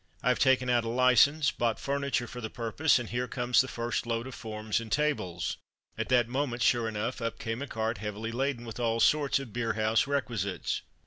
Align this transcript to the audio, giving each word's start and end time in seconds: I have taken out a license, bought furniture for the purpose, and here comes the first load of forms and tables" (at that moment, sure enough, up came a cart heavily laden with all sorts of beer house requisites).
I 0.23 0.29
have 0.29 0.39
taken 0.39 0.67
out 0.67 0.83
a 0.83 0.89
license, 0.89 1.51
bought 1.51 1.79
furniture 1.79 2.25
for 2.25 2.41
the 2.41 2.49
purpose, 2.49 2.97
and 2.97 3.07
here 3.07 3.27
comes 3.27 3.61
the 3.61 3.67
first 3.67 4.07
load 4.07 4.25
of 4.25 4.33
forms 4.33 4.79
and 4.79 4.91
tables" 4.91 5.57
(at 5.95 6.09
that 6.09 6.27
moment, 6.27 6.63
sure 6.63 6.87
enough, 6.89 7.21
up 7.21 7.37
came 7.37 7.61
a 7.61 7.67
cart 7.67 7.99
heavily 7.99 8.31
laden 8.31 8.65
with 8.65 8.79
all 8.79 8.99
sorts 8.99 9.37
of 9.37 9.53
beer 9.53 9.73
house 9.73 10.07
requisites). 10.07 10.81